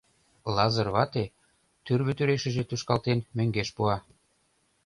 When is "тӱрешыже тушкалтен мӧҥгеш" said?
2.17-3.69